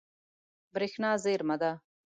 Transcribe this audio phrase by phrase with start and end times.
[0.73, 1.71] برېښنا زیرمه ده.